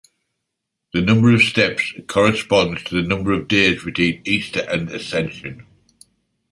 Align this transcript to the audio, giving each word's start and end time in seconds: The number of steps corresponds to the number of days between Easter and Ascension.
The 0.95 1.01
number 1.01 1.31
of 1.31 1.43
steps 1.43 1.93
corresponds 2.07 2.83
to 2.85 2.99
the 2.99 3.07
number 3.07 3.33
of 3.33 3.47
days 3.47 3.83
between 3.83 4.23
Easter 4.25 4.65
and 4.67 4.89
Ascension. 4.89 5.67